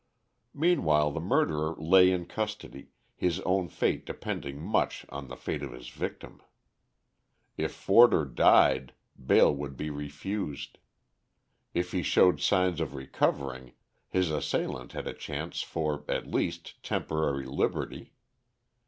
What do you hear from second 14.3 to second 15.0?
assailant